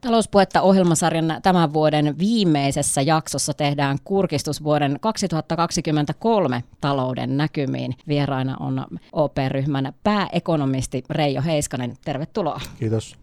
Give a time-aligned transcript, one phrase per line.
[0.00, 7.94] Talouspuetta ohjelmasarjan tämän vuoden viimeisessä jaksossa tehdään kurkistus vuoden 2023 talouden näkymiin.
[8.08, 11.96] Vieraina on OP-ryhmän pääekonomisti Reijo Heiskanen.
[12.04, 12.60] Tervetuloa.
[12.78, 13.16] Kiitos.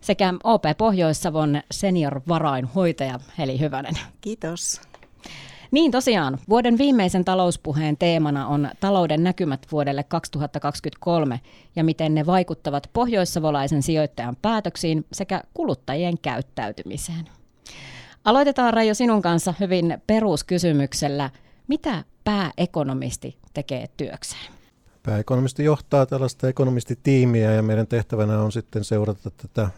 [0.00, 3.94] Sekä OP Pohjois-Savon senior varainhoitaja Heli Hyvänen.
[4.20, 4.80] Kiitos.
[5.70, 11.40] Niin tosiaan, vuoden viimeisen talouspuheen teemana on talouden näkymät vuodelle 2023
[11.76, 17.28] ja miten ne vaikuttavat pohjoissavolaisen sijoittajan päätöksiin sekä kuluttajien käyttäytymiseen.
[18.24, 21.30] Aloitetaan Rajo sinun kanssa hyvin peruskysymyksellä.
[21.68, 24.52] Mitä pääekonomisti tekee työkseen?
[25.02, 29.68] Pääekonomisti johtaa tällaista ekonomistitiimiä ja meidän tehtävänä on sitten seurata tätä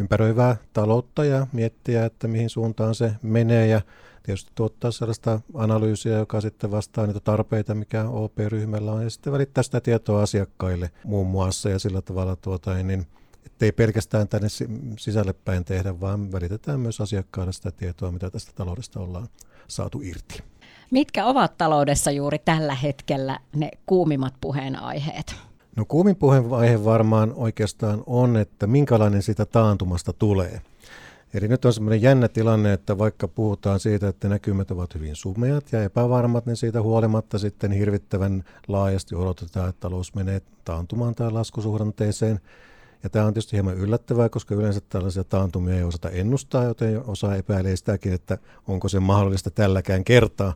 [0.00, 3.80] ympäröivää taloutta ja miettiä, että mihin suuntaan se menee ja
[4.22, 9.62] tietysti tuottaa sellaista analyysiä, joka sitten vastaa niitä tarpeita, mikä OP-ryhmällä on, ja sitten välittää
[9.62, 13.06] sitä tietoa asiakkaille muun muassa, ja sillä tavalla tuota, niin
[13.46, 14.48] ettei pelkästään tänne
[14.98, 19.28] sisälle päin tehdä, vaan välitetään myös asiakkaille sitä tietoa, mitä tästä taloudesta ollaan
[19.68, 20.38] saatu irti.
[20.90, 25.34] Mitkä ovat taloudessa juuri tällä hetkellä ne kuumimmat puheenaiheet?
[25.76, 30.60] No kuumin puheenaihe varmaan oikeastaan on, että minkälainen sitä taantumasta tulee.
[31.34, 35.72] Eli nyt on semmoinen jännä tilanne, että vaikka puhutaan siitä, että näkymät ovat hyvin sumeat
[35.72, 42.40] ja epävarmat, niin siitä huolimatta sitten hirvittävän laajasti odotetaan, että talous menee taantumaan tai laskusuhdanteeseen.
[43.02, 47.36] Ja tämä on tietysti hieman yllättävää, koska yleensä tällaisia taantumia ei osata ennustaa, joten osa
[47.36, 50.54] epäilee sitäkin, että onko se mahdollista tälläkään kertaa.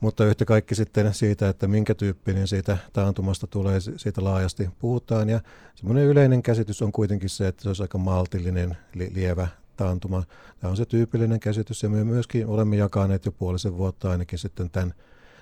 [0.00, 5.28] Mutta yhtä kaikki sitten siitä, että minkä tyyppinen siitä taantumasta tulee, siitä laajasti puhutaan.
[5.28, 5.40] Ja
[5.74, 10.22] semmoinen yleinen käsitys on kuitenkin se, että se olisi aika maltillinen, li- lievä taantuma.
[10.60, 14.70] Tämä on se tyypillinen käsitys ja me myöskin olemme jakaneet jo puolisen vuotta ainakin sitten
[14.70, 14.94] tämän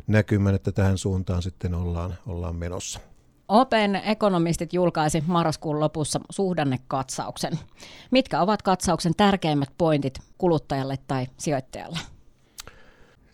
[0.07, 3.01] näkymän, että tähän suuntaan sitten ollaan, ollaan menossa.
[3.49, 7.59] Open ekonomistit julkaisi marraskuun lopussa suhdannekatsauksen.
[8.11, 11.99] Mitkä ovat katsauksen tärkeimmät pointit kuluttajalle tai sijoittajalle?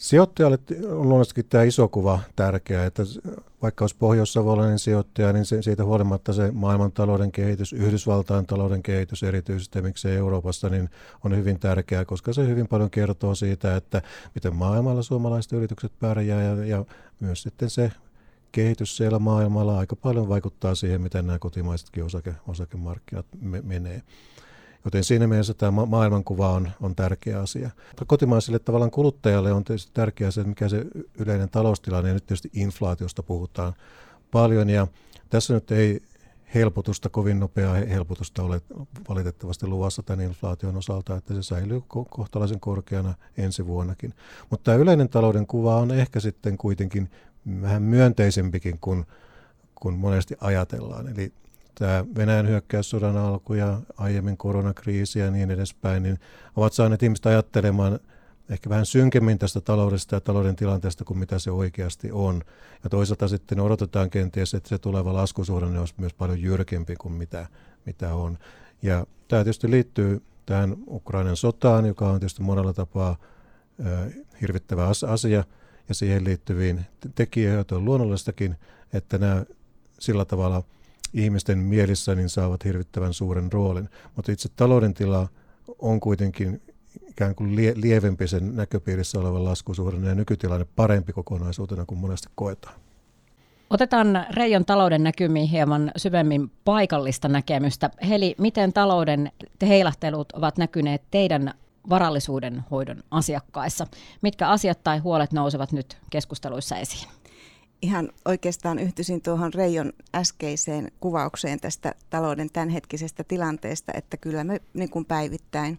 [0.05, 3.02] Sijoittajalle on luonnollisesti tämä iso kuva tärkeä, että
[3.62, 9.83] vaikka olisi pohjois-savolainen sijoittaja, niin se, siitä huolimatta se maailmantalouden kehitys, Yhdysvaltain talouden kehitys erityisesti,
[9.83, 10.90] miksei Euroopassa, niin
[11.24, 14.02] on hyvin tärkeää, koska se hyvin paljon kertoo siitä, että
[14.34, 16.84] miten maailmalla suomalaiset yritykset pärjää ja, ja
[17.20, 17.92] myös sitten se
[18.52, 24.02] kehitys siellä maailmalla aika paljon vaikuttaa siihen, miten nämä kotimaisetkin osake, osakemarkkinat me, menee.
[24.84, 27.70] Joten siinä mielessä tämä maailmankuva on, on tärkeä asia.
[28.06, 30.84] Kotimaiselle tavallaan kuluttajalle on tietysti tärkeää se, mikä se
[31.18, 33.73] yleinen taloustilanne, ja nyt tietysti inflaatiosta puhutaan
[34.30, 34.86] paljon, ja
[35.30, 36.00] tässä nyt ei
[36.55, 38.61] helpotusta, kovin nopeaa helpotusta ole
[39.08, 44.14] valitettavasti luvassa tämän inflaation osalta, että se säilyy kohtalaisen korkeana ensi vuonnakin.
[44.50, 47.11] Mutta tämä yleinen talouden kuva on ehkä sitten kuitenkin
[47.62, 49.06] vähän myönteisempikin kuin,
[49.74, 51.08] kuin monesti ajatellaan.
[51.08, 51.33] Eli
[51.74, 56.18] tämä Venäjän hyökkäyssodan alku ja aiemmin koronakriisi ja niin edespäin, niin
[56.57, 58.01] ovat saaneet ihmistä ajattelemaan
[58.48, 62.42] ehkä vähän synkemmin tästä taloudesta ja talouden tilanteesta kuin mitä se oikeasti on.
[62.85, 67.46] Ja toisaalta sitten odotetaan kenties, että se tuleva laskusuhdanne olisi myös paljon jyrkempi kuin mitä,
[67.86, 68.39] mitä on.
[68.83, 73.17] Ja tämä tietysti liittyy tähän Ukrainan sotaan, joka on tietysti monella tapaa
[74.41, 75.45] hirvittävä asia,
[75.89, 78.56] ja siihen liittyviin tekijöihin, joita on luonnollistakin,
[78.92, 79.45] että nämä
[79.98, 80.62] sillä tavalla–
[81.14, 83.89] ihmisten mielissä niin saavat hirvittävän suuren roolin.
[84.17, 85.29] Mutta itse talouden tila
[85.79, 86.63] on kuitenkin
[87.08, 92.74] ikään kuin lie, lievempi sen näköpiirissä olevan laskusuhdanne ja nykytilanne parempi kokonaisuutena kuin monesti koetaan.
[93.70, 97.91] Otetaan Reijon talouden näkymiin hieman syvemmin paikallista näkemystä.
[98.08, 99.33] Heli, miten talouden
[99.63, 101.55] heilahtelut ovat näkyneet teidän
[101.89, 103.86] varallisuuden hoidon asiakkaissa?
[104.23, 107.08] Mitkä asiat tai huolet nousevat nyt keskusteluissa esiin?
[107.84, 114.90] Ihan oikeastaan yhtyisin tuohon Reijon äskeiseen kuvaukseen tästä talouden tämänhetkisestä tilanteesta, että kyllä me niin
[114.90, 115.78] kuin päivittäin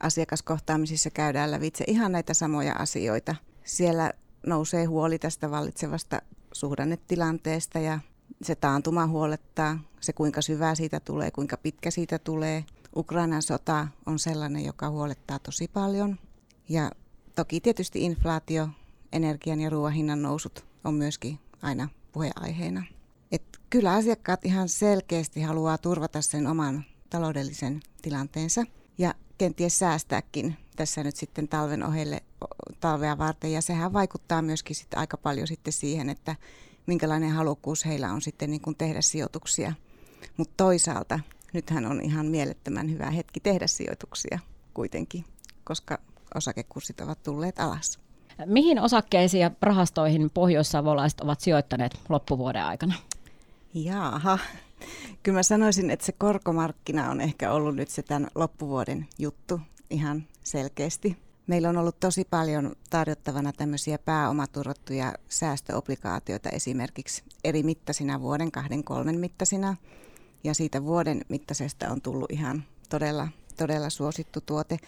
[0.00, 3.36] asiakaskohtaamisissa käydään lävitse ihan näitä samoja asioita.
[3.64, 4.12] Siellä
[4.46, 6.22] nousee huoli tästä vallitsevasta
[6.52, 7.98] suhdannetilanteesta ja
[8.42, 12.64] se taantuma huolettaa, se kuinka syvää siitä tulee, kuinka pitkä siitä tulee.
[12.96, 16.18] Ukrainan sota on sellainen, joka huolettaa tosi paljon.
[16.68, 16.90] Ja
[17.36, 18.68] toki tietysti inflaatio,
[19.12, 22.84] energian ja ruoan hinnan nousut on myöskin aina puheaiheena.
[23.32, 28.64] Et kyllä asiakkaat ihan selkeästi haluaa turvata sen oman taloudellisen tilanteensa
[28.98, 32.22] ja kenties säästääkin tässä nyt sitten talven ohelle
[32.80, 33.52] talvea varten.
[33.52, 36.36] Ja sehän vaikuttaa myöskin sitten aika paljon sitten siihen, että
[36.86, 39.72] minkälainen halukkuus heillä on sitten niin kuin tehdä sijoituksia.
[40.36, 41.20] Mutta toisaalta
[41.52, 44.38] nythän on ihan mielettömän hyvä hetki tehdä sijoituksia
[44.74, 45.24] kuitenkin,
[45.64, 45.98] koska
[46.34, 47.98] osakekurssit ovat tulleet alas.
[48.46, 52.94] Mihin osakkeisiin ja rahastoihin pohjoissavolaiset ovat sijoittaneet loppuvuoden aikana?
[53.74, 54.38] Jaaha,
[55.22, 59.60] Kyllä mä sanoisin, että se korkomarkkina on ehkä ollut nyt se tämän loppuvuoden juttu
[59.90, 61.16] ihan selkeästi.
[61.46, 69.20] Meillä on ollut tosi paljon tarjottavana tämmöisiä pääomaturvattuja säästöobligaatioita esimerkiksi eri mittaisina vuoden, kahden, kolmen
[69.20, 69.76] mittaisina.
[70.44, 74.78] Ja siitä vuoden mittaisesta on tullut ihan todella, todella suosittu tuote.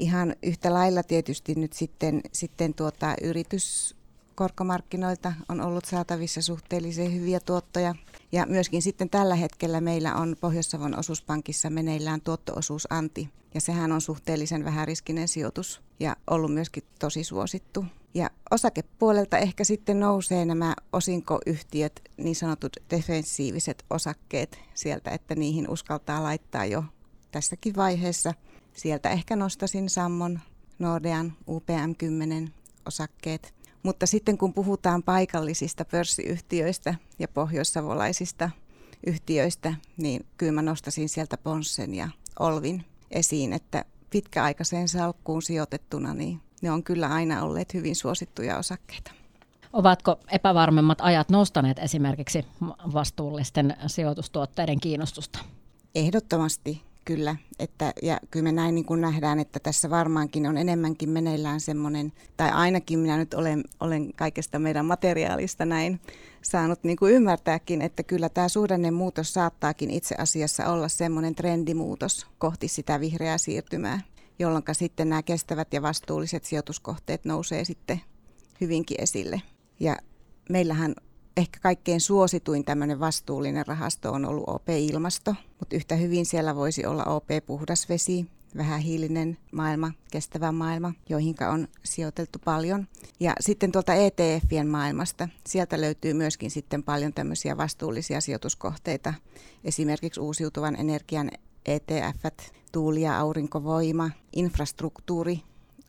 [0.00, 7.94] Ihan yhtä lailla tietysti nyt sitten, sitten tuota yrityskorkomarkkinoilta on ollut saatavissa suhteellisen hyviä tuottoja.
[8.32, 13.28] Ja myöskin sitten tällä hetkellä meillä on Pohjois-Savon osuuspankissa meneillään tuottoosuusanti.
[13.54, 17.84] Ja sehän on suhteellisen vähäriskinen sijoitus ja ollut myöskin tosi suosittu.
[18.14, 26.22] Ja osakepuolelta ehkä sitten nousee nämä osinkoyhtiöt, niin sanotut defensiiviset osakkeet sieltä, että niihin uskaltaa
[26.22, 26.84] laittaa jo
[27.30, 28.34] tässäkin vaiheessa.
[28.74, 30.40] Sieltä ehkä nostasin Sammon,
[30.78, 32.50] Nordean, UPM10
[32.86, 33.54] osakkeet.
[33.82, 38.50] Mutta sitten kun puhutaan paikallisista pörssiyhtiöistä ja pohjoissavolaisista
[39.06, 42.08] yhtiöistä, niin kyllä mä nostasin sieltä Ponssen ja
[42.38, 49.10] Olvin esiin, että pitkäaikaiseen salkkuun sijoitettuna, niin ne on kyllä aina olleet hyvin suosittuja osakkeita.
[49.72, 52.46] Ovatko epävarmemmat ajat nostaneet esimerkiksi
[52.92, 55.38] vastuullisten sijoitustuotteiden kiinnostusta?
[55.94, 57.36] Ehdottomasti kyllä.
[57.58, 62.12] Että, ja kyllä me näin niin kuin nähdään, että tässä varmaankin on enemmänkin meneillään semmoinen,
[62.36, 66.00] tai ainakin minä nyt olen, olen kaikesta meidän materiaalista näin
[66.42, 72.26] saanut niin kuin ymmärtääkin, että kyllä tämä suhdannen muutos saattaakin itse asiassa olla semmoinen trendimuutos
[72.38, 74.00] kohti sitä vihreää siirtymää,
[74.38, 78.00] jolloin sitten nämä kestävät ja vastuulliset sijoituskohteet nousee sitten
[78.60, 79.42] hyvinkin esille.
[79.80, 79.96] Ja
[80.48, 80.94] meillähän
[81.36, 87.04] ehkä kaikkein suosituin tämmöinen vastuullinen rahasto on ollut OP-ilmasto, mutta yhtä hyvin siellä voisi olla
[87.04, 92.88] OP-puhdasvesi, vähähiilinen maailma, kestävä maailma, joihin on sijoiteltu paljon.
[93.20, 99.14] Ja sitten tuolta ETFien maailmasta, sieltä löytyy myöskin sitten paljon tämmöisiä vastuullisia sijoituskohteita,
[99.64, 101.30] esimerkiksi uusiutuvan energian
[101.66, 102.24] ETF,
[102.72, 105.40] tuuli- ja aurinkovoima, infrastruktuuri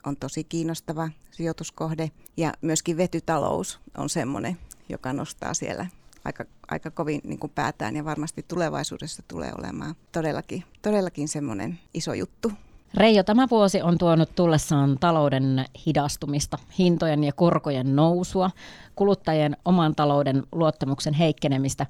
[0.05, 4.57] on tosi kiinnostava sijoituskohde ja myöskin vetytalous on semmoinen,
[4.91, 5.85] joka nostaa siellä
[6.25, 12.13] aika, aika kovin niin kuin päätään ja varmasti tulevaisuudessa tulee olemaan todellakin, todellakin semmoinen iso
[12.13, 12.51] juttu.
[12.93, 18.51] Reijo, tämä vuosi on tuonut tullessaan talouden hidastumista, hintojen ja korkojen nousua,
[18.95, 21.85] kuluttajien oman talouden luottamuksen heikkenemistä.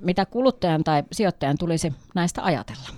[0.00, 2.88] Mitä kuluttajan tai sijoittajan tulisi näistä ajatella?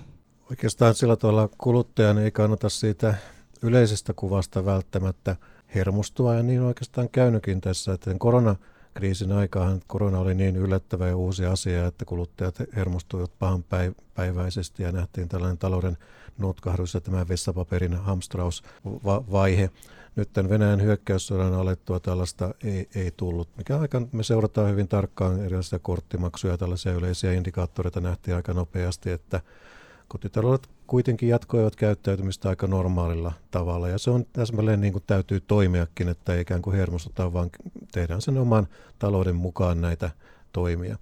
[0.49, 3.13] Oikeastaan sillä tavalla kuluttajan ei kannata siitä
[3.61, 5.35] yleisestä kuvasta välttämättä
[5.75, 8.55] hermostua, ja niin oikeastaan käynykin tässä, että korona
[8.93, 13.65] kriisin aikaan korona oli niin yllättävä ja uusi asia, että kuluttajat hermostuivat pahan
[14.13, 15.97] päiväisesti ja nähtiin tällainen talouden
[16.37, 19.69] notkahdus ja tämä vessapaperin hamstrausvaihe.
[20.15, 25.39] Nyt tämän Venäjän hyökkäyssodan alettua tällaista ei, ei tullut, mikä aika me seurataan hyvin tarkkaan
[25.39, 29.41] erilaisia korttimaksuja, tällaisia yleisiä indikaattoreita nähtiin aika nopeasti, että
[30.07, 33.89] kotitaloudet kuitenkin jatkoivat käyttäytymistä aika normaalilla tavalla.
[33.89, 37.49] Ja se on täsmälleen niin kuin täytyy toimiakin, että ikään kuin hermostuta, vaan
[37.93, 38.67] tehdään sen oman
[38.99, 40.09] talouden mukaan näitä
[40.51, 40.97] toimia.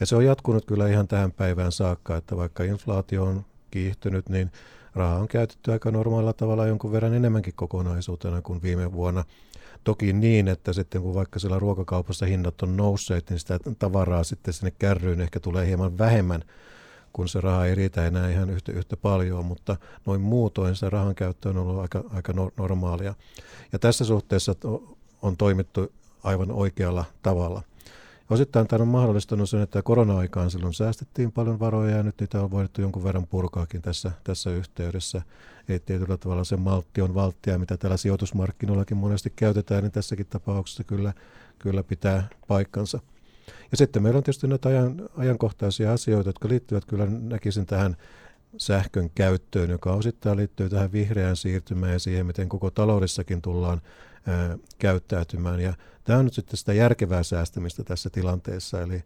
[0.00, 4.52] Ja se on jatkunut kyllä ihan tähän päivään saakka, että vaikka inflaatio on kiihtynyt, niin
[4.94, 9.24] rahaa on käytetty aika normaalilla tavalla jonkun verran enemmänkin kokonaisuutena kuin viime vuonna.
[9.84, 14.54] Toki niin, että sitten kun vaikka siellä ruokakaupassa hinnat on nousseet, niin sitä tavaraa sitten
[14.54, 16.44] sinne kärryyn ehkä tulee hieman vähemmän
[17.12, 19.76] kun se raha ei riitä enää ihan yhtä, yhtä paljon, mutta
[20.06, 23.14] noin muutoin se rahan käyttö on ollut aika, aika normaalia.
[23.72, 24.54] Ja tässä suhteessa
[25.22, 25.92] on toimittu
[26.24, 27.62] aivan oikealla tavalla.
[28.30, 32.50] Osittain tämä on mahdollistanut sen, että korona-aikaan silloin säästettiin paljon varoja ja nyt niitä on
[32.50, 35.22] voitu jonkun verran purkaakin tässä, tässä yhteydessä.
[35.68, 40.84] Ei tietyllä tavalla se maltti on valttia, mitä täällä sijoitusmarkkinoillakin monesti käytetään, niin tässäkin tapauksessa
[40.84, 41.12] kyllä,
[41.58, 43.00] kyllä pitää paikkansa.
[43.70, 47.96] Ja sitten meillä on tietysti näitä ajan, ajankohtaisia asioita, jotka liittyvät kyllä näkisin tähän
[48.56, 53.80] sähkön käyttöön, joka osittain liittyy tähän vihreään siirtymään ja siihen, miten koko taloudessakin tullaan
[54.26, 55.60] ää, käyttäytymään.
[55.60, 55.72] Ja
[56.04, 59.02] tämä on nyt sitten sitä järkevää säästämistä tässä tilanteessa, eli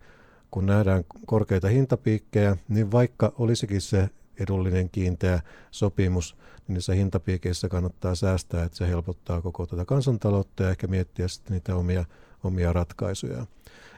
[0.50, 6.36] kun nähdään korkeita hintapiikkejä, niin vaikka olisikin se edullinen kiinteä sopimus,
[6.68, 11.52] niin niissä hintapiikeissä kannattaa säästää, että se helpottaa koko tätä kansantaloutta ja ehkä miettiä sitten
[11.52, 12.04] niitä omia,
[12.44, 13.46] omia ratkaisuja.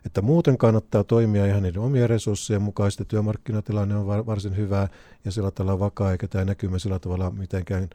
[0.06, 3.04] Että muuten kannattaa toimia ihan niiden omien resurssien mukaisesti.
[3.04, 4.88] Työmarkkinatilanne on varsin hyvä
[5.25, 7.88] ja sillä tavalla vakaa, eikä tämä näkymä sillä tavalla mitenkään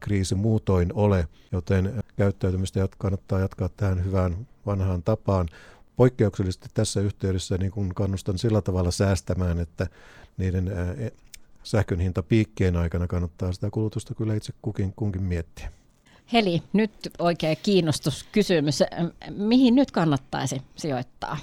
[0.00, 5.48] kriisi muutoin ole, joten käyttäytymistä kannattaa jatkaa tähän hyvään vanhaan tapaan.
[5.96, 9.86] Poikkeuksellisesti tässä yhteydessä niin kun kannustan sillä tavalla säästämään, että
[10.36, 11.12] niiden e,
[11.62, 15.72] sähkön hinta piikkien aikana kannattaa sitä kulutusta kyllä itse kukin, kunkin miettiä.
[16.32, 18.82] Heli, nyt oikein kiinnostuskysymys.
[19.30, 21.38] Mihin nyt kannattaisi sijoittaa?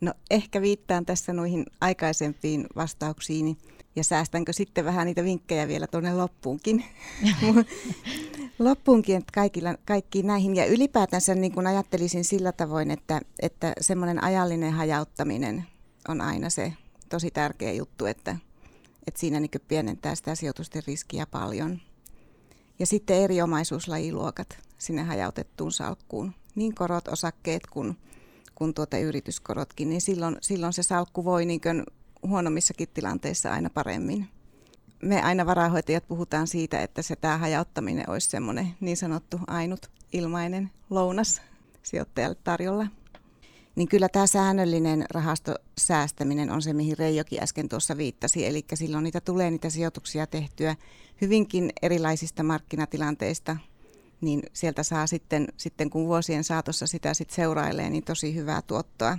[0.00, 3.56] No ehkä viittaan tässä noihin aikaisempiin vastauksiini
[3.96, 6.84] ja säästänkö sitten vähän niitä vinkkejä vielä tuonne loppuunkin.
[8.58, 10.56] loppuunkin, että kaikilla, kaikkiin näihin.
[10.56, 15.64] Ja ylipäätänsä niin kuin ajattelisin sillä tavoin, että, että semmoinen ajallinen hajauttaminen
[16.08, 16.72] on aina se
[17.08, 18.36] tosi tärkeä juttu, että,
[19.06, 21.80] että siinä niin pienentää sitä sijoitusten riskiä paljon.
[22.78, 26.34] Ja sitten eri omaisuuslajiluokat sinne hajautettuun salkkuun.
[26.54, 27.96] Niin korot, osakkeet kuin,
[28.54, 31.60] kuin tuota yrityskorotkin, niin silloin, silloin se salkku voi niin
[32.22, 34.28] huonommissakin tilanteissa aina paremmin.
[35.02, 40.70] Me aina varahoitajat puhutaan siitä, että se tämä hajauttaminen olisi semmoinen niin sanottu ainut ilmainen
[40.90, 41.42] lounas
[41.82, 42.86] sijoittajalle tarjolla.
[43.76, 48.46] Niin kyllä tämä säännöllinen rahastosäästäminen on se, mihin Reijokin äsken tuossa viittasi.
[48.46, 50.76] Eli silloin niitä tulee niitä sijoituksia tehtyä
[51.20, 53.56] hyvinkin erilaisista markkinatilanteista,
[54.20, 59.18] niin sieltä saa sitten, sitten kun vuosien saatossa sitä sit seurailee, niin tosi hyvää tuottoa.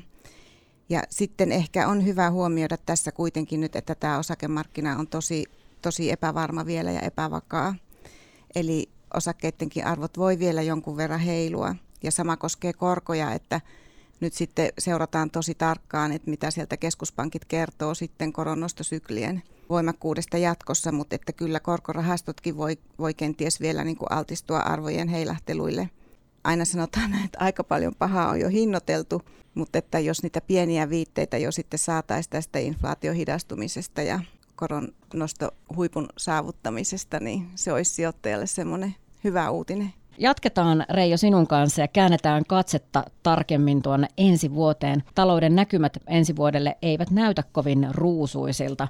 [0.89, 5.45] Ja sitten ehkä on hyvä huomioida tässä kuitenkin nyt, että tämä osakemarkkina on tosi,
[5.81, 7.75] tosi epävarma vielä ja epävakaa.
[8.55, 11.75] Eli osakkeidenkin arvot voi vielä jonkun verran heilua.
[12.03, 13.61] Ja sama koskee korkoja, että
[14.19, 21.15] nyt sitten seurataan tosi tarkkaan, että mitä sieltä keskuspankit kertoo sitten koronnostosyklien voimakkuudesta jatkossa, mutta
[21.15, 25.89] että kyllä korkorahastotkin voi, voi kenties vielä niin kuin altistua arvojen heilahteluille.
[26.43, 29.21] Aina sanotaan, että aika paljon pahaa on jo hinnoiteltu,
[29.55, 34.19] mutta että jos niitä pieniä viitteitä jo sitten saataisiin tästä inflaatiohidastumisesta ja
[34.55, 34.87] koron
[35.75, 39.93] huipun saavuttamisesta, niin se olisi sijoittajalle semmoinen hyvä uutinen.
[40.19, 45.03] Jatketaan Reijo sinun kanssa ja käännetään katsetta tarkemmin tuonne ensi vuoteen.
[45.15, 48.87] Talouden näkymät ensi vuodelle eivät näytä kovin ruusuisilta.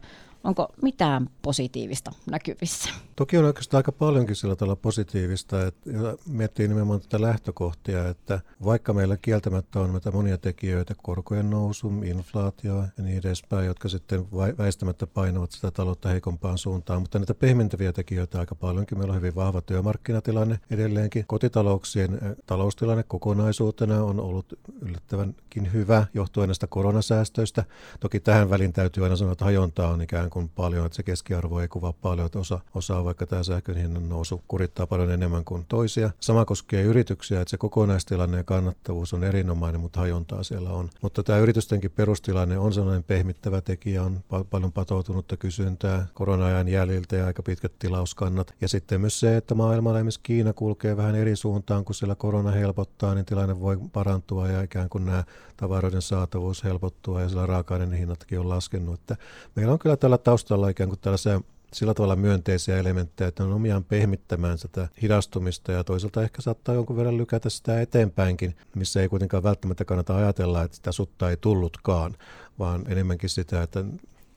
[0.47, 2.89] Onko mitään positiivista näkyvissä?
[3.15, 5.89] Toki on oikeastaan aika paljonkin sillä tavalla positiivista, että
[6.29, 12.75] miettii nimenomaan tätä lähtökohtia, että vaikka meillä kieltämättä on näitä monia tekijöitä, korkojen nousu, inflaatio
[12.97, 14.27] ja niin edespäin, jotka sitten
[14.57, 18.97] väistämättä painavat sitä taloutta heikompaan suuntaan, mutta näitä pehmentäviä tekijöitä aika paljonkin.
[18.97, 21.25] Meillä on hyvin vahva työmarkkinatilanne edelleenkin.
[21.27, 27.63] Kotitalouksien taloustilanne kokonaisuutena on ollut yllättävänkin hyvä johtuen näistä koronasäästöistä.
[27.99, 31.59] Toki tähän väliin täytyy aina sanoa, että hajontaa on ikään kuin paljon, että se keskiarvo
[31.59, 35.65] ei kuvaa paljon, että osa, osa vaikka tämä sähkön hinnan nousu kurittaa paljon enemmän kuin
[35.65, 36.09] toisia.
[36.19, 40.89] Sama koskee yrityksiä, että se kokonaistilanne ja kannattavuus on erinomainen, mutta hajontaa siellä on.
[41.01, 47.15] Mutta tämä yritystenkin perustilanne on sellainen pehmittävä tekijä, on pa- paljon patoutunutta kysyntää korona-ajan jäljiltä
[47.15, 48.55] ja aika pitkät tilauskannat.
[48.61, 52.51] Ja sitten myös se, että maailmalla esimerkiksi Kiina kulkee vähän eri suuntaan, kun siellä korona
[52.51, 55.23] helpottaa, niin tilanne voi parantua ja ikään kuin nämä
[55.57, 58.99] tavaroiden saatavuus helpottua ja sillä raaka-aineiden hinnatkin on laskenut.
[58.99, 59.17] Että
[59.55, 61.41] meillä on kyllä tällä taustalla ikään kuin tällaisia
[61.73, 66.97] sillä tavalla myönteisiä elementtejä, että on omiaan pehmittämään sitä hidastumista ja toisaalta ehkä saattaa jonkun
[66.97, 72.15] verran lykätä sitä eteenpäinkin, missä ei kuitenkaan välttämättä kannata ajatella, että sitä sutta ei tullutkaan,
[72.59, 73.85] vaan enemmänkin sitä, että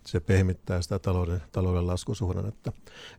[0.06, 2.72] se pehmittää sitä talouden, talouden laskusuhdannetta.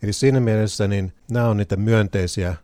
[0.03, 2.55] Eli siinä mielessä niin nämä on niitä myönteisiä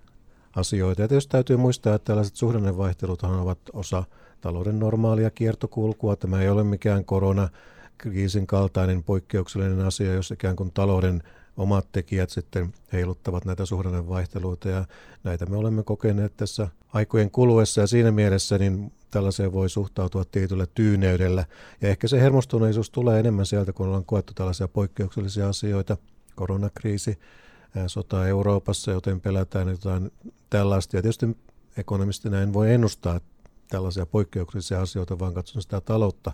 [0.56, 1.02] asioita.
[1.02, 4.04] Ja tietysti täytyy muistaa, että tällaiset suhdannevaihtelut ovat osa
[4.42, 6.16] talouden normaalia kiertokulkua.
[6.16, 7.50] Tämä ei ole mikään korona
[7.98, 11.24] kriisin kaltainen poikkeuksellinen asia, jos ikään kuin talouden
[11.58, 14.70] omat tekijät sitten heiluttavat näitä suhdannevaihteluita.
[14.70, 14.86] Ja
[15.24, 17.82] näitä me olemme kokeneet tässä aikojen kuluessa.
[17.82, 21.46] Ja siinä mielessä niin tällaiseen voi suhtautua tietyllä tyyneydellä.
[21.82, 25.98] Ja ehkä se hermostuneisuus tulee enemmän sieltä, kun ollaan koettu tällaisia poikkeuksellisia asioita,
[26.36, 27.20] koronakriisi,
[27.88, 30.12] sota Euroopassa, joten pelätään jotain
[30.50, 30.96] tällaista.
[30.96, 31.38] Ja tietysti
[31.78, 33.20] ekonomistina en voi ennustaa
[33.70, 36.32] tällaisia poikkeuksellisia asioita, vaan katson sitä taloutta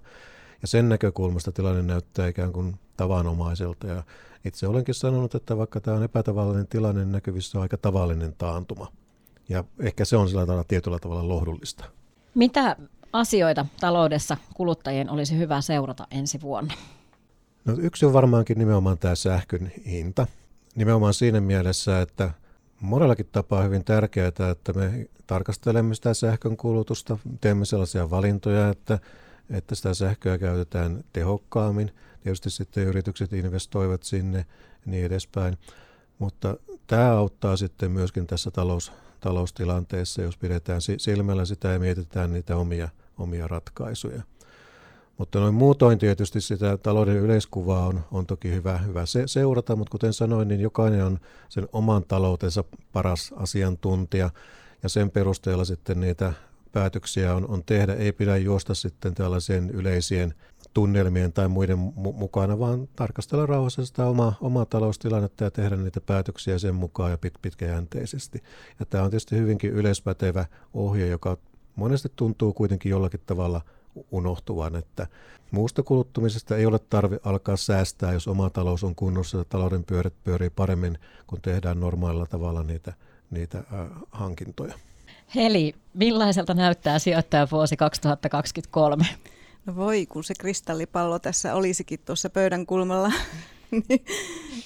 [0.64, 3.88] ja sen näkökulmasta tilanne näyttää ikään kuin tavanomaiselta.
[3.88, 4.04] Ja
[4.46, 8.92] itse olenkin sanonut, että vaikka tämä on epätavallinen tilanne, näkyvissä on aika tavallinen taantuma.
[9.50, 11.86] Ja ehkä se on sillä tavalla tietyllä tavalla lohdullista.
[12.36, 12.76] Mitä
[13.14, 16.74] asioita taloudessa kuluttajien olisi hyvä seurata ensi vuonna?
[17.66, 20.28] No, yksi on varmaankin nimenomaan tämä sähkön hinta.
[20.76, 22.32] Nimenomaan siinä mielessä, että
[22.82, 29.00] monellakin tapaa hyvin tärkeää, että me tarkastelemme sitä sähkön kulutusta, teemme sellaisia valintoja, että
[29.50, 31.92] että sitä sähköä käytetään tehokkaammin.
[32.24, 34.46] Tietysti sitten yritykset investoivat sinne ja
[34.92, 35.58] niin edespäin.
[36.20, 36.58] Mutta
[36.88, 42.90] tämä auttaa sitten myöskin tässä talous, taloustilanteessa, jos pidetään silmällä sitä ja mietitään niitä omia,
[43.18, 44.24] omia ratkaisuja.
[45.18, 49.92] Mutta noin muutoin tietysti sitä talouden yleiskuvaa on, on toki hyvä, hyvä se, seurata, mutta
[49.92, 51.20] kuten sanoin, niin jokainen on
[51.50, 54.30] sen oman taloutensa paras asiantuntija
[54.84, 56.34] ja sen perusteella sitten niitä
[56.74, 57.94] päätöksiä on, on tehdä.
[57.94, 60.34] Ei pidä juosta sitten tällaisien yleisien
[60.74, 66.02] tunnelmien tai muiden mu- mukana, vaan tarkastella rauhassa sitä omaa, omaa taloustilannetta ja tehdä niitä
[66.02, 68.44] päätöksiä sen mukaan ja pit, pitkäjänteisesti.
[68.80, 71.38] Ja tämä on tietysti hyvinkin yleispätevä ohje, joka
[71.76, 73.62] monesti tuntuu kuitenkin jollakin tavalla
[74.12, 75.08] unohtuvan, että
[75.52, 80.14] muusta kuluttumisesta ei ole tarve alkaa säästää, jos oma talous on kunnossa ja talouden pyörät
[80.24, 82.94] pyörii paremmin, kun tehdään normaalilla tavalla niitä,
[83.32, 83.66] niitä äh,
[84.12, 84.74] hankintoja.
[85.36, 86.98] Heli, millaiselta näyttää
[87.52, 89.06] vuosi 2023?
[89.66, 93.12] No voi, kun se kristallipallo tässä olisikin tuossa pöydän kulmalla,
[93.72, 94.06] niin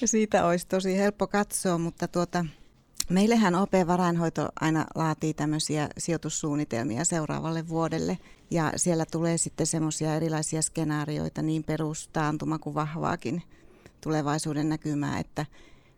[0.04, 2.44] siitä olisi tosi helppo katsoa, mutta tuota,
[3.08, 8.18] meillähän OP-varainhoito aina laatii tämmöisiä sijoitussuunnitelmia seuraavalle vuodelle
[8.50, 13.42] ja siellä tulee sitten semmoisia erilaisia skenaarioita, niin perustaantuma kuin vahvaakin
[14.00, 15.46] tulevaisuuden näkymää, että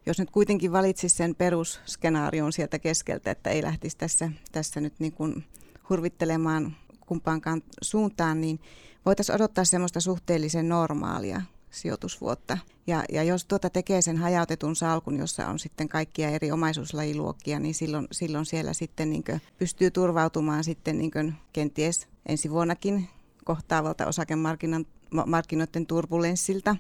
[0.07, 5.13] jos nyt kuitenkin valitsisi sen perusskenaarion sieltä keskeltä, että ei lähtisi tässä, tässä nyt niin
[5.13, 5.45] kuin
[5.89, 6.77] hurvittelemaan
[7.07, 8.61] kumpaankaan suuntaan, niin
[9.07, 12.59] voitaisiin odottaa semmoista suhteellisen normaalia sijoitusvuotta.
[12.87, 17.75] Ja, ja jos tuota tekee sen hajautetun salkun, jossa on sitten kaikkia eri omaisuuslajiluokkia, niin
[17.75, 19.25] silloin, silloin siellä sitten niin
[19.59, 23.09] pystyy turvautumaan sitten niin kenties ensi vuonnakin
[23.45, 26.77] kohtaavalta osakemarkkinoiden turbulenssilta.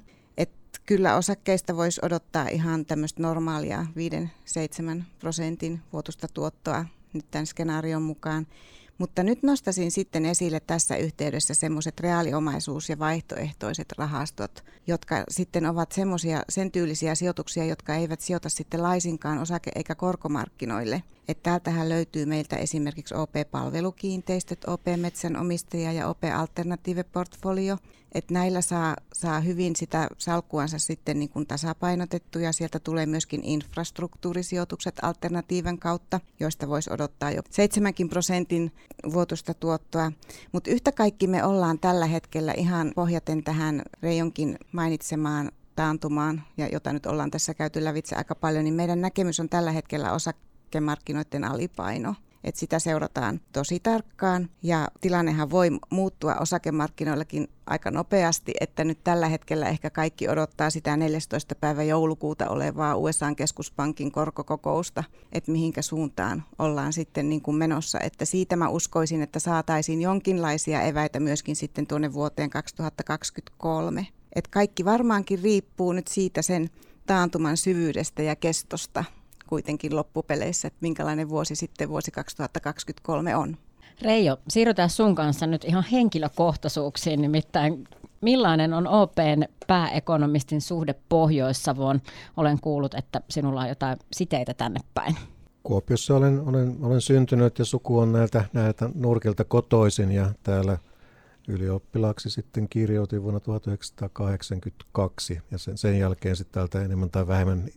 [0.90, 3.86] Kyllä osakkeista voisi odottaa ihan tämmöistä normaalia
[4.98, 8.46] 5-7 prosentin vuotusta tuottoa nyt tämän skenaarion mukaan.
[8.98, 15.92] Mutta nyt nostasin sitten esille tässä yhteydessä semmoiset reaaliomaisuus- ja vaihtoehtoiset rahastot, jotka sitten ovat
[15.92, 21.02] semmoisia sen tyylisiä sijoituksia, jotka eivät sijoita sitten laisinkaan osake- eikä korkomarkkinoille.
[21.28, 27.76] Että täältähän löytyy meiltä esimerkiksi OP-palvelukiinteistöt, OP-metsänomistaja ja OP-alternative-portfolio.
[28.12, 33.44] Että näillä saa, saa hyvin sitä salkkuansa sitten niin kuin tasapainotettu ja sieltä tulee myöskin
[33.44, 38.72] infrastruktuurisijoitukset alternatiiven kautta, joista voisi odottaa jo 7 prosentin
[39.12, 40.12] vuotusta tuottoa.
[40.52, 46.92] Mutta yhtä kaikki me ollaan tällä hetkellä ihan pohjaten tähän Reijonkin mainitsemaan taantumaan, ja jota
[46.92, 50.12] nyt ollaan tässä käyty lävitse aika paljon, niin meidän näkemys on tällä hetkellä
[50.70, 52.14] osakemarkkinoiden alipaino.
[52.44, 59.28] Et sitä seurataan tosi tarkkaan ja tilannehan voi muuttua osakemarkkinoillakin aika nopeasti, että nyt tällä
[59.28, 61.54] hetkellä ehkä kaikki odottaa sitä 14.
[61.54, 68.00] päivä joulukuuta olevaa USA-keskuspankin korkokokousta, että mihinkä suuntaan ollaan sitten niin kuin menossa.
[68.00, 74.06] Että siitä mä uskoisin, että saataisiin jonkinlaisia eväitä myöskin sitten tuonne vuoteen 2023.
[74.34, 76.70] Että kaikki varmaankin riippuu nyt siitä sen
[77.06, 79.04] taantuman syvyydestä ja kestosta
[79.50, 83.56] kuitenkin loppupeleissä, että minkälainen vuosi sitten vuosi 2023 on.
[84.02, 87.84] Reijo, siirrytään sun kanssa nyt ihan henkilökohtaisuuksiin, nimittäin
[88.20, 92.00] millainen on OPn pääekonomistin suhde Pohjois-Savoon?
[92.36, 95.16] Olen kuullut, että sinulla on jotain siteitä tänne päin.
[95.62, 100.78] Kuopiossa olen, olen, olen syntynyt ja suku on näiltä, näiltä nurkilta kotoisin ja täällä
[101.48, 107.68] ylioppilaaksi sitten kirjoitin vuonna 1982 ja sen, sen jälkeen sitten täältä enemmän tai vähemmän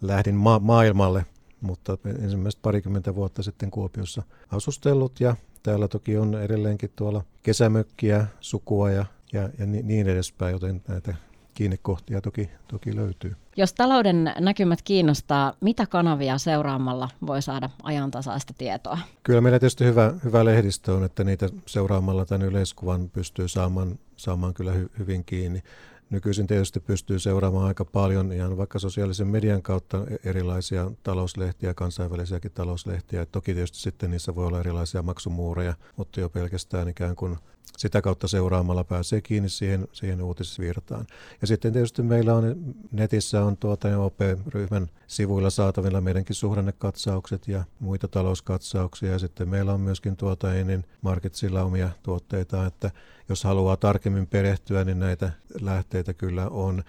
[0.00, 1.26] lähdin ma- maailmalle,
[1.60, 8.90] mutta ensimmäistä parikymmentä vuotta sitten Kuopiossa asustellut ja täällä toki on edelleenkin tuolla kesämökkiä, sukua
[8.90, 11.14] ja, ja, ja niin edespäin, joten näitä
[11.54, 13.36] kiinnekohtia toki, toki löytyy.
[13.56, 18.98] Jos talouden näkymät kiinnostaa, mitä kanavia seuraamalla voi saada ajantasaista tietoa?
[19.22, 24.54] Kyllä meillä tietysti hyvä, hyvä lehdistö on, että niitä seuraamalla tämän yleiskuvan pystyy saamaan, saamaan
[24.54, 25.62] kyllä hy, hyvin kiinni.
[26.10, 33.26] Nykyisin tietysti pystyy seuraamaan aika paljon ihan vaikka sosiaalisen median kautta erilaisia talouslehtiä, kansainvälisiäkin talouslehtiä.
[33.26, 37.36] Toki tietysti sitten niissä voi olla erilaisia maksumuureja, mutta jo pelkästään ikään kuin
[37.76, 41.06] sitä kautta seuraamalla pääsee kiinni siihen, siihen uutisvirtaan.
[41.40, 48.08] Ja sitten tietysti meillä on netissä on tuota OP-ryhmän sivuilla saatavilla meidänkin suhdannekatsaukset ja muita
[48.08, 49.12] talouskatsauksia.
[49.12, 52.90] Ja sitten meillä on myöskin tuota niin Marketsilla omia tuotteita, että
[53.28, 56.84] jos haluaa tarkemmin perehtyä, niin näitä lähteitä kyllä on.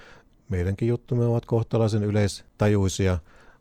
[0.50, 3.18] Meidänkin juttumme ovat kohtalaisen yleistajuisia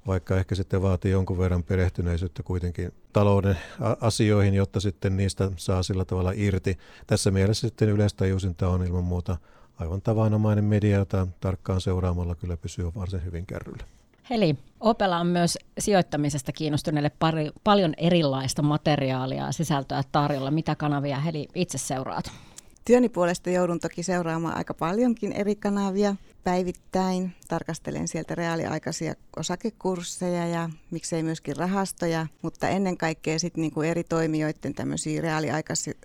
[0.06, 3.58] vaikka ehkä sitten vaatii jonkun verran perehtyneisyyttä kuitenkin talouden
[4.00, 6.78] asioihin, jotta sitten niistä saa sillä tavalla irti.
[7.06, 9.36] Tässä mielessä sitten yleistajuusinta on ilman muuta
[9.78, 13.84] aivan tavanomainen media, jota tarkkaan seuraamalla kyllä pysyy varsin hyvin kärryllä.
[14.30, 20.50] Heli, Opella on myös sijoittamisesta kiinnostuneille pari, paljon erilaista materiaalia sisältöä tarjolla.
[20.50, 22.32] Mitä kanavia Heli itse seuraat?
[22.86, 27.32] Työni puolesta joudun toki seuraamaan aika paljonkin eri kanavia päivittäin.
[27.48, 34.74] Tarkastelen sieltä reaaliaikaisia osakekursseja ja miksei myöskin rahastoja, mutta ennen kaikkea sitten niinku eri toimijoiden
[34.74, 35.22] tämmöisiä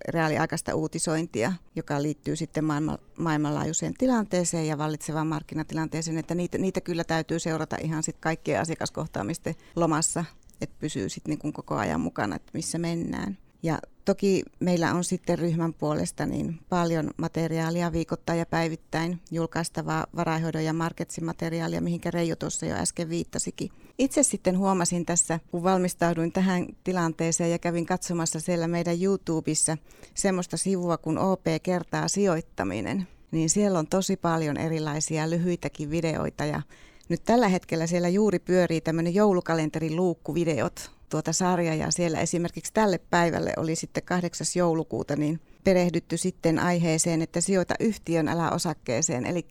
[0.08, 7.04] reaaliaikaista uutisointia, joka liittyy sitten maailma, maailmanlaajuiseen tilanteeseen ja vallitsevaan markkinatilanteeseen, että niitä, niitä kyllä
[7.04, 10.26] täytyy seurata ihan sitten kaikkien asiakaskohtaamisten lomassa,
[10.62, 13.38] että pysyy sitten niinku koko ajan mukana, että missä mennään.
[13.63, 20.63] Ja Toki meillä on sitten ryhmän puolesta niin paljon materiaalia viikoittain ja päivittäin julkaistavaa varainhoidon
[20.63, 23.69] ja marketsimateriaalia, mihinkä Reijo tuossa jo äsken viittasikin.
[23.97, 29.78] Itse sitten huomasin tässä, kun valmistauduin tähän tilanteeseen ja kävin katsomassa siellä meidän YouTubessa
[30.15, 36.62] semmoista sivua kuin OP kertaa sijoittaminen, niin siellä on tosi paljon erilaisia lyhyitäkin videoita ja
[37.10, 43.00] nyt tällä hetkellä siellä juuri pyörii tämmöinen joulukalenterin luukkuvideot, tuota sarjaa ja siellä esimerkiksi tälle
[43.10, 44.47] päivälle oli sitten 8.
[44.56, 49.26] joulukuuta niin perehdytty sitten aiheeseen, että sijoita yhtiön älä osakkeeseen.
[49.26, 49.45] Eli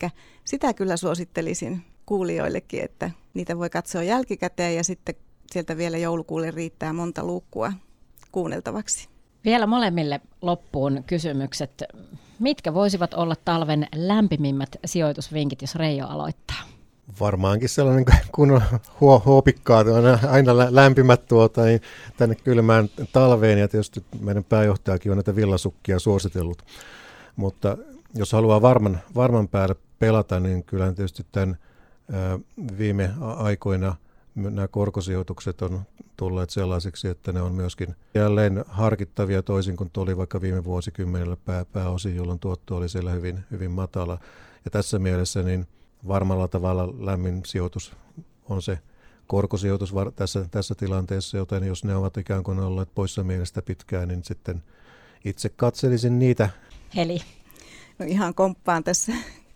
[0.44, 5.14] sitä kyllä suosittelisin kuulijoillekin, että niitä voi katsoa jälkikäteen ja sitten
[5.52, 7.72] sieltä vielä joulukuulle riittää monta luukkua
[8.32, 9.08] kuunneltavaksi.
[9.44, 11.82] Vielä molemmille loppuun kysymykset.
[12.38, 16.79] Mitkä voisivat olla talven lämpimimmät sijoitusvinkit, jos Reijo aloittaa?
[17.20, 18.62] Varmaankin sellainen kun
[19.00, 19.86] huo, huopikkaat,
[20.28, 21.80] aina lämpimät tuota, niin
[22.16, 26.62] tänne kylmään talveen ja tietysti meidän pääjohtajakin on näitä villasukkia suositellut.
[27.36, 27.78] Mutta
[28.14, 31.58] jos haluaa varman, varman päälle pelata, niin kyllä tietysti tämän
[32.78, 33.94] viime aikoina
[34.34, 35.82] nämä korkosijoitukset on
[36.16, 41.64] tulleet sellaisiksi, että ne on myöskin jälleen harkittavia toisin kuin tuli vaikka viime vuosikymmenellä pää,
[41.64, 44.18] pääosin, jolloin tuotto oli siellä hyvin, hyvin matala.
[44.64, 45.66] Ja tässä mielessä niin–
[46.08, 47.92] varmalla tavalla lämmin sijoitus
[48.48, 48.78] on se
[49.26, 54.24] korkosijoitus tässä, tässä tilanteessa, joten jos ne ovat ikään kuin olleet poissa mielestä pitkään, niin
[54.24, 54.62] sitten
[55.24, 56.50] itse katselisin niitä.
[56.96, 57.20] Heli.
[57.98, 59.12] No ihan komppaan tässä,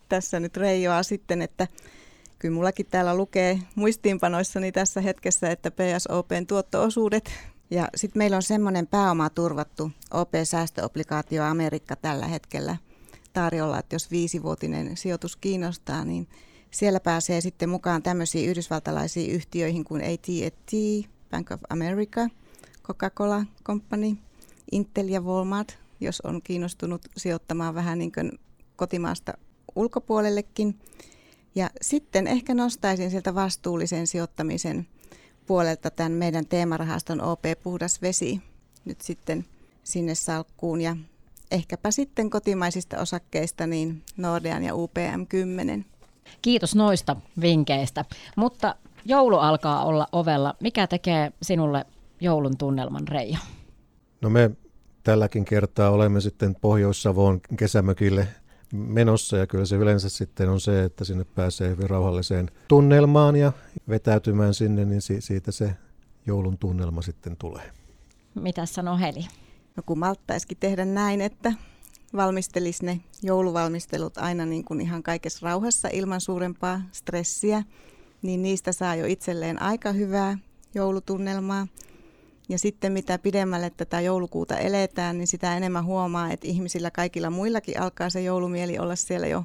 [0.09, 1.69] tässä nyt Reijoa sitten, että
[2.39, 7.31] kyllä mullakin täällä lukee muistiinpanoissani tässä hetkessä, että PSOPn tuottoosuudet
[7.71, 12.77] ja sitten meillä on semmoinen pääoma turvattu OP-säästöobligaatio Amerikka tällä hetkellä–
[13.35, 16.29] tarjolla, että jos viisivuotinen sijoitus kiinnostaa, niin
[16.71, 20.73] siellä pääsee sitten mukaan tämmöisiin yhdysvaltalaisiin yhtiöihin kuin AT&T,
[21.31, 22.29] Bank of America,
[22.83, 24.17] Coca-Cola Company,
[24.73, 28.33] Intel ja Walmart, jos on kiinnostunut sijoittamaan vähän niin kuin
[28.77, 29.33] kotimaasta
[29.77, 30.79] ulkopuolellekin.
[31.55, 34.87] Ja sitten ehkä nostaisin sieltä vastuullisen sijoittamisen
[35.47, 38.41] puolelta tämän meidän teemarahaston OP Puhdas Vesi
[38.85, 39.45] nyt sitten
[39.85, 40.81] sinne salkkuun.
[40.81, 40.97] Ja
[41.51, 45.85] ehkäpä sitten kotimaisista osakkeista niin Nordean ja UPM 10.
[46.43, 48.05] Kiitos noista vinkkeistä.
[48.37, 50.55] Mutta joulu alkaa olla ovella.
[50.61, 51.87] Mikä tekee sinulle
[52.21, 53.39] joulun tunnelman, Reijo?
[54.21, 54.51] No me
[55.03, 58.29] tälläkin kertaa olemme sitten Pohjois-Savoon kesämökille
[58.73, 63.53] menossa ja kyllä se yleensä sitten on se, että sinne pääsee hyvin rauhalliseen tunnelmaan ja
[63.89, 65.77] vetäytymään sinne, niin siitä se
[66.27, 67.71] joulun tunnelma sitten tulee.
[68.35, 69.27] Mitä sanoo Heli?
[69.77, 71.53] No kun malttaisikin tehdä näin, että
[72.17, 77.63] valmistelisi ne jouluvalmistelut aina niin kuin ihan kaikessa rauhassa ilman suurempaa stressiä,
[78.23, 80.39] niin niistä saa jo itselleen aika hyvää
[80.75, 81.67] joulutunnelmaa.
[82.49, 87.81] Ja sitten mitä pidemmälle tätä joulukuuta eletään, niin sitä enemmän huomaa, että ihmisillä kaikilla muillakin
[87.81, 89.45] alkaa se joulumieli olla siellä jo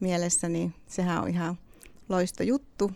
[0.00, 1.58] mielessä, niin sehän on ihan
[2.08, 2.90] loisto juttu.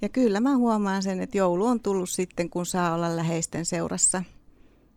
[0.00, 4.22] Ja kyllä mä huomaan sen, että joulu on tullut sitten, kun saa olla läheisten seurassa–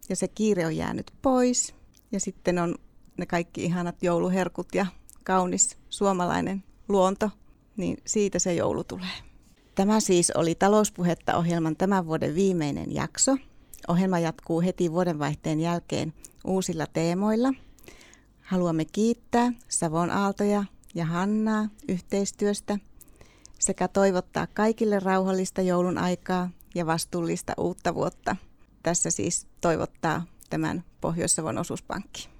[0.10, 1.76] ja se kiire on jäänyt pois.
[2.12, 2.76] Ja sitten on
[3.18, 4.86] ne kaikki ihanat jouluherkut ja
[5.24, 7.30] kaunis suomalainen luonto,
[7.78, 9.18] niin siitä se joulu tulee.
[9.76, 13.38] Tämä siis oli talouspuhetta ohjelman tämän vuoden viimeinen jakso.
[13.88, 16.14] Ohjelma jatkuu heti vuodenvaihteen jälkeen
[16.46, 17.54] uusilla teemoilla.
[18.42, 20.64] Haluamme kiittää Savon Aaltoja
[20.96, 22.80] ja Hannaa yhteistyöstä
[23.60, 28.36] sekä toivottaa kaikille rauhallista joulun aikaa ja vastuullista uutta vuotta.
[28.86, 32.35] Tässä siis toivottaa tämän Pohjois-Savon osuuspankki.